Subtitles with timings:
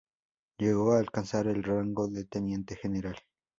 [0.57, 3.17] Llegó a alcanzar el rango de teniente general.